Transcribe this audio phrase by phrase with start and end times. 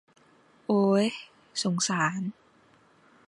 [0.67, 1.05] โอ้ย
[1.63, 2.21] สงสาร